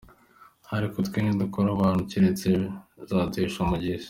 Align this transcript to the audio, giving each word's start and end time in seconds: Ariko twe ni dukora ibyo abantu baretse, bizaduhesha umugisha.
Ariko 0.77 0.97
twe 1.07 1.17
ni 1.21 1.33
dukora 1.41 1.67
ibyo 1.69 1.75
abantu 1.77 2.01
baretse, 2.13 2.47
bizaduhesha 2.97 3.57
umugisha. 3.61 3.99